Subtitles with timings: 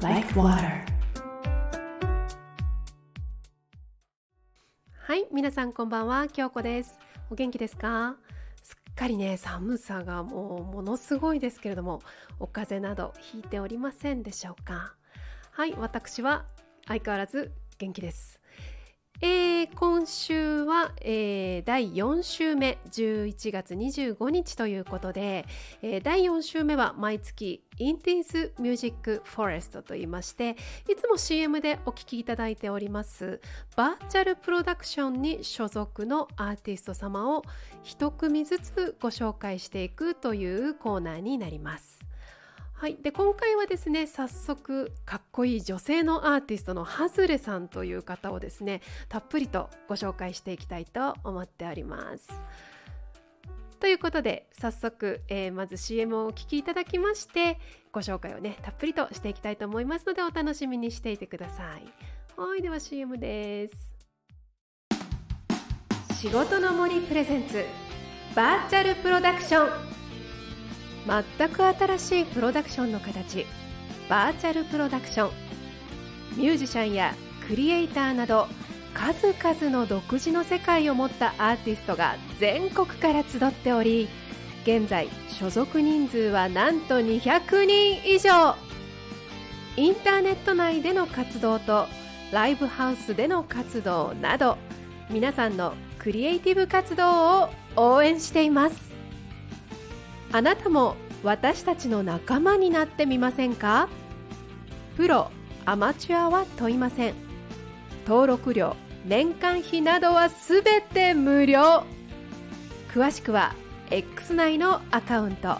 [0.00, 0.80] like water.
[4.92, 6.28] はい皆さんこんばんは。
[6.28, 7.00] 京子です。
[7.30, 8.16] お元気ですか？
[8.62, 12.00] すっかりね寒さがもうものすごいですけれども
[12.38, 14.94] お風邪などひいておりませんでしょうか？
[15.50, 16.44] はい私は
[16.86, 18.40] 相変わらず元気です。
[19.20, 25.44] えー、今週は、えー、第4週目11月25日ということで、
[25.82, 30.56] えー、第4週目は毎月 Intis Music Forest と言いまして
[30.88, 33.40] いつも CM でお聴きいただいております
[33.74, 37.42] バーチャルプロダクションに所属のアーティスト様を
[37.82, 42.07] 一組ずつご紹介していくというコーナーになります。
[42.78, 52.28] はい、で今回はですね早速かっこいい女性のアーティストのハズレさんという方をですねたっぷりとご紹介していきたいと思っております。
[53.80, 57.58] ということで早速、えー、まず CM をお聴きいただきまして
[57.90, 61.92] ご紹介をねたっぷりとしていきたいと思いますのでお楽しみにしていてください。
[62.40, 63.74] はいでは CM です。
[66.20, 67.64] 仕事の森プレゼンツ
[68.36, 69.98] バーチャルプロダクション
[71.08, 73.46] 全く新しいプロダクションの形
[74.10, 75.30] バーチャルプロダクション。
[76.36, 77.14] ミュージシャンや
[77.48, 78.46] クリエイターなど
[78.92, 84.08] 数々の独自の世界を持ったアーティストが全国から集っており
[84.64, 88.54] 現在所属人数はなんと200人以上。
[89.76, 91.86] インターネット内での活動と
[92.32, 94.58] ライブハウスでの活動など
[95.08, 98.87] 皆さんのクリエイティブ活動を応援しています。
[100.32, 103.88] あなたも私たちの仲間になってみませんか？
[104.96, 105.30] プロ
[105.64, 107.14] アマチュアは問いません。
[108.06, 111.84] 登録料年間費などはすべて無料。
[112.92, 113.54] 詳しくは
[113.90, 115.58] X 内のアカウント。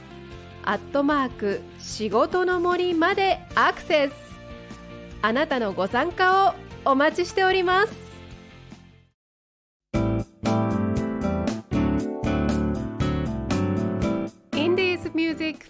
[0.65, 4.13] アットマーク仕事の森までアクセス。
[5.23, 8.08] あなたのご参加をお待ちしております。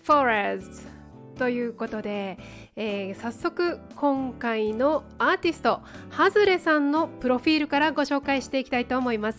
[0.09, 0.89] Forest
[1.37, 2.39] ということで、
[2.77, 9.39] えー、早速今回のアーティストハズレさんのプロフィールからご紹介していきたいと思います。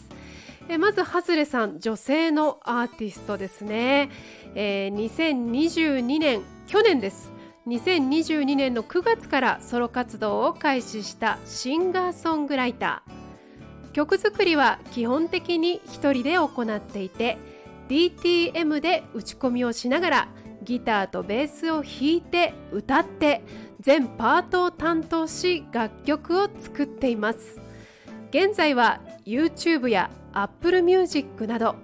[0.70, 4.12] えまずハズレさん女性のアーティストですね、
[4.54, 7.34] えー、2022年去年です。
[7.66, 13.92] 2022年の9月からソロ活動を開始したシンガーソングライター。
[13.94, 17.40] 曲作りは基本的に一人で行っていて
[17.90, 20.28] DTM で打ち込みをしながら
[20.64, 23.44] ギターとベースを弾いて歌って
[23.80, 27.62] 全パートを担当し楽曲を作っています。
[28.30, 31.76] 現在は YouTube や Apple Music など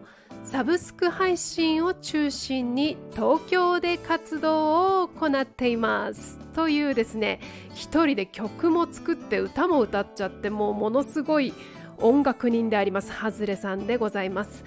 [0.43, 6.39] サブスク配信を中心に東京で活動を行っています。
[6.53, 7.39] というですね
[7.73, 11.53] 一人で曲も作って歌も歌っちゃってもうものすごい
[11.97, 14.63] 音楽人でありますハズレさんでございます。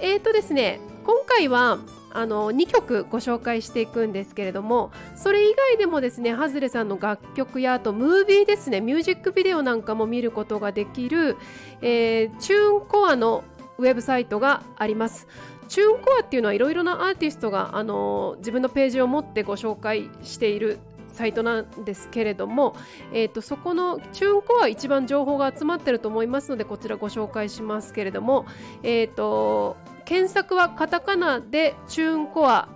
[0.00, 1.78] えーとですね、今回は
[2.16, 11.36] あの2曲ご紹介していくんですけれどもそれ以外でもですねハズレさんの楽曲やあとムービーですねミュージックビデオなんかも見ることができる、
[11.82, 13.44] えー、チューンコアの
[13.78, 15.28] ウェブサイトがあります。
[15.68, 20.78] チューンコアっていうのはいろいろなアーティストがあの自分のページを持ってご紹介している
[21.16, 22.76] サイトなんですけれども、
[23.12, 28.46] えーと、そこのチューンコア一番情報が集まってると思いますのでこちらご紹介しますけれども、
[28.82, 32.68] えーと、検索はカタカナでチューンコア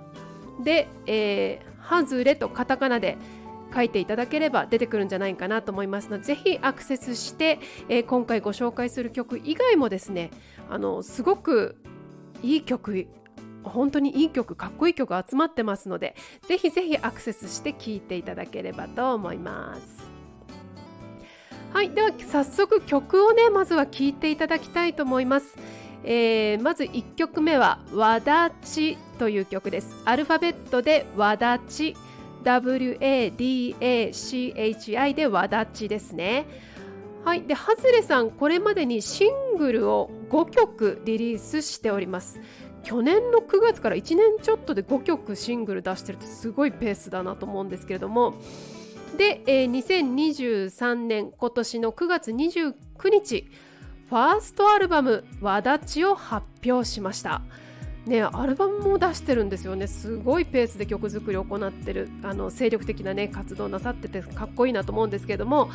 [0.63, 3.17] で、えー、ハズレとカタカナで
[3.75, 10.31] 書いていただければ出てくるんじゃないかなと思いますのでぜひアクセスして、えー、今回ご紹介する曲以外もですね
[10.69, 11.77] あのすごく
[12.43, 13.07] いい曲
[13.63, 16.17] 本当にいい曲かっこいい曲集まってますので
[16.49, 20.11] ぜひぜひアクセスして聴いていただければと思います。
[21.73, 25.57] はいでは早速曲をねまずは聴いていただきたいと思います、
[26.05, 29.97] えー、まず1曲目は「わだち」という曲です。
[30.05, 31.97] アルファベットで「わだち」
[32.43, 33.35] WADACHI
[35.15, 36.47] でわだちですね。
[37.25, 42.41] はい、でハズレさんこれまでにシングルを5曲リリースしております。
[42.83, 48.35] 去年の9月から1年ちょっとで5曲シングル出してるってすごいペースだなと思うんですけれども。
[49.19, 52.75] で、えー、2023年今年の9月29
[53.11, 53.51] 日
[54.11, 57.43] ファーストアルバム「わだち」を発表しました。
[58.07, 65.69] ね、アルバムも出してるんですよねすごいペースで曲作りを行ってるあの精力的な、ね、活動なさっててかっこいいなと思うんですけれども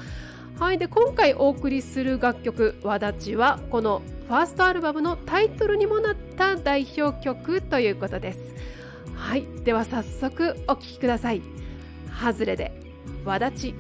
[0.60, 8.40] はい、で今回お送りする楽曲「わだち」はこのファーストアルバムのタイトルにもなった代表曲ということです。
[9.14, 11.42] はい、では早速お聴きください。
[12.10, 12.72] ハズレで
[13.26, 13.76] わだち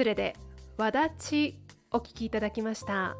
[0.00, 0.34] 外れで
[0.78, 1.58] わだち
[1.90, 3.16] お聞きいただきました。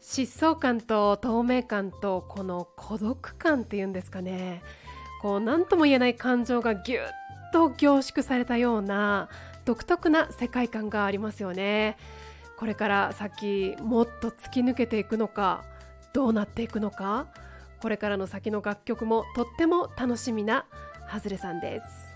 [0.00, 4.62] 疾走感と透明感とこの孤独感っていうんですかね。
[5.20, 7.02] こう何とも言えない感情がぎゅっ
[7.52, 9.28] と凝縮されたような
[9.66, 11.98] 独特な世界観がありますよね。
[12.56, 15.64] これから先もっと突き抜けていくのか
[16.14, 17.26] どうなっていくのか。
[17.82, 20.64] これからの先の楽曲もとっても楽しみな
[21.08, 22.11] ハズレさんです。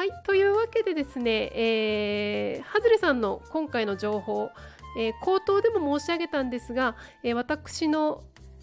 [0.00, 4.48] はいというわけでですね、えー、ハズレさんの今回の情報、
[4.98, 8.22] えー、口頭でも申し上げたんですが、えー、私の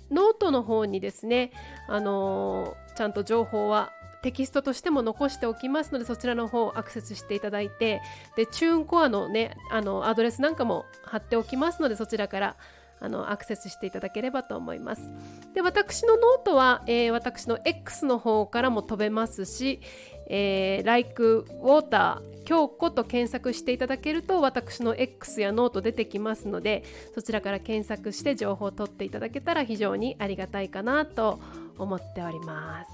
[0.10, 1.52] ノートの方にですね、
[1.88, 3.92] あのー、ちゃんと情報は
[4.24, 8.02] テキストとしても残しておきますのでそちらの方アクセスしていただいて
[8.36, 12.56] で TuneCore のねあのアドレスなんかも貼っておきますのでそちらから
[13.00, 15.12] あのアクセスしていただければと思います。
[15.54, 19.82] で私のノートは、えー、私の X の方からも飛べますし、
[20.28, 31.42] えー、Like Water 京子と検索していただけると私の X やノート出てきますのでそちらから検索して情報を取っていただけたら非常にありがたいかなと
[31.78, 32.90] 思っております。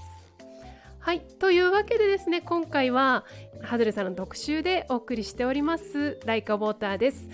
[0.98, 3.24] はいというわけでですね今回は
[3.62, 7.28] ハズレさんの特集でお送りしております「Like Water」です。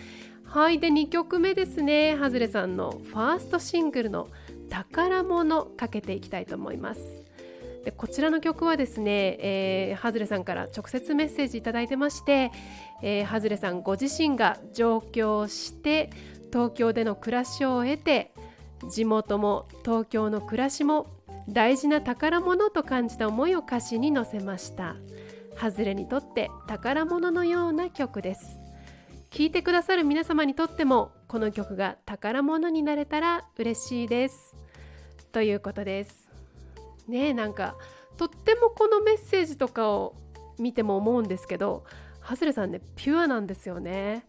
[0.44, 4.28] はいで2曲目ですねハズレさんのファーストシングルの
[4.68, 7.19] 「宝物」かけていきたいと思います
[7.84, 12.50] でこちらの曲はですね、えー、ハズレさんから直接メッセージいただいてまして、
[13.02, 16.10] えー、ハズレさんご自身が上京して
[16.52, 18.32] 東京での暮らしを得て
[18.88, 21.06] 地元も東京の暮らしも
[21.48, 24.96] 大事な宝物と感じた思いを歌詞に乗せました。
[25.56, 28.58] ハズレにとって宝物のような曲です。
[29.30, 34.56] 聴いてくださる皆様にとってもこの曲が宝物になれたら嬉しいです。
[35.32, 36.29] ということです。
[37.08, 37.76] ねなんか
[38.16, 40.14] とってもこのメッセージとかを
[40.58, 41.84] 見ても思うんですけど
[42.20, 44.26] ハズレさんねピュアなんですよね。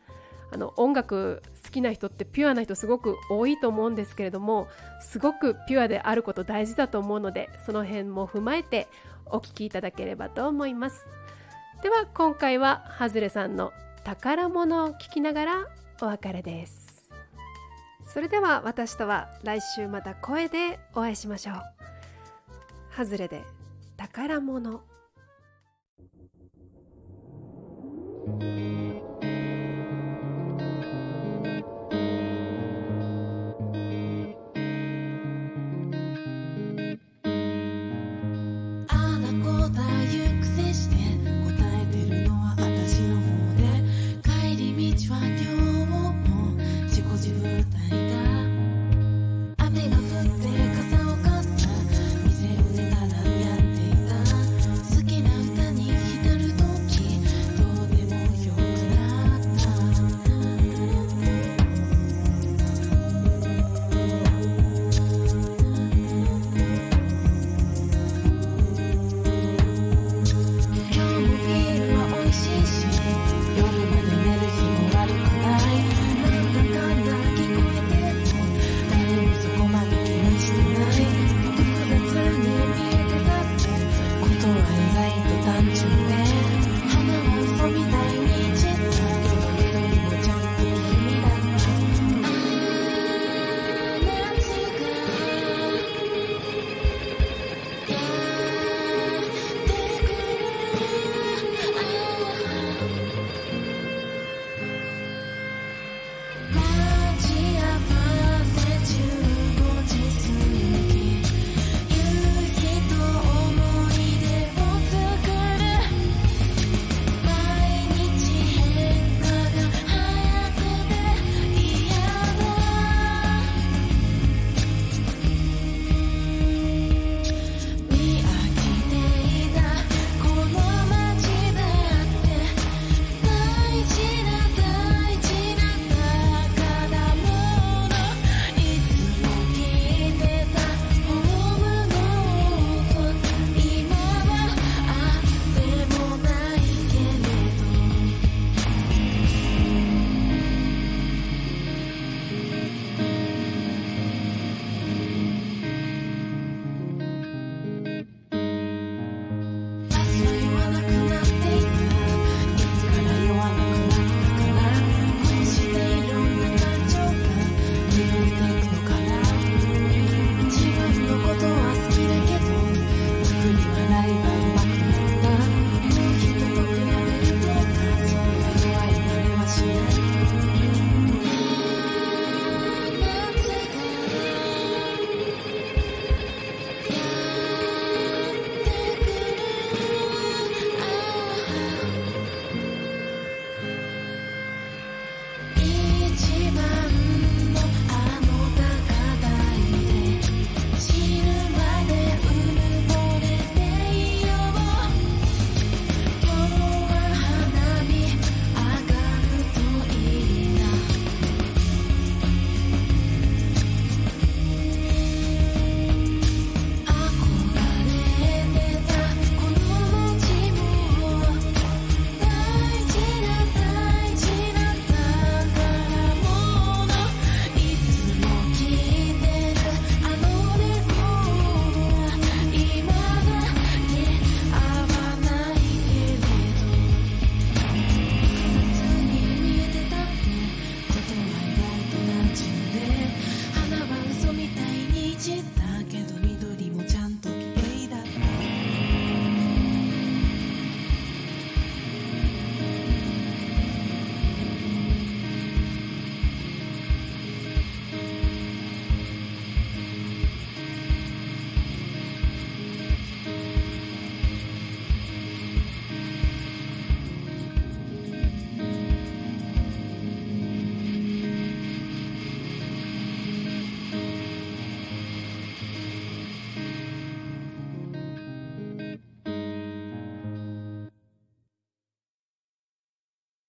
[0.54, 4.68] あの音楽好きな人ってピュアな人すごく多いと思うんですけれども
[5.00, 8.90] すごくピュアであること大事だと思うのでその辺も踏まえて
[9.28, 11.08] お聴きいただければと思います。
[11.82, 13.72] では今回はハズレさんの
[14.04, 15.68] 宝物を聞きながら
[16.02, 17.10] お別れです。
[18.06, 21.91] それでは私とは来週また声でお会いしましょう。
[22.96, 23.42] 外れで
[23.96, 24.82] 宝物。